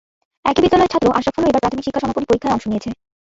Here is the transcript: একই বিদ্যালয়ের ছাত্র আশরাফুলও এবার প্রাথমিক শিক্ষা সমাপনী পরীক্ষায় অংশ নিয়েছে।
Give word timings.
একই 0.45 0.61
বিদ্যালয়ের 0.63 0.91
ছাত্র 0.93 1.15
আশরাফুলও 1.17 1.49
এবার 1.49 1.63
প্রাথমিক 1.63 1.85
শিক্ষা 1.85 2.01
সমাপনী 2.03 2.25
পরীক্ষায় 2.27 2.53
অংশ 2.55 2.65
নিয়েছে। 2.67 2.89